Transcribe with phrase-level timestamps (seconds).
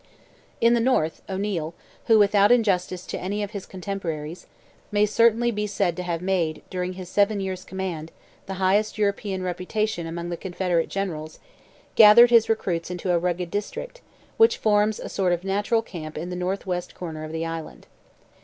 [0.59, 1.75] In the North, O'Neil,
[2.07, 4.47] who, without injustice to any of his contemporaries,
[4.91, 8.11] may certainly be said to have made, during his seven years' command,
[8.47, 11.37] the highest European reputation among the Confederate generals,
[11.93, 14.01] gathered his recruits into a rugged district,
[14.37, 17.85] which forms a sort of natural camp in the north west corner of the island.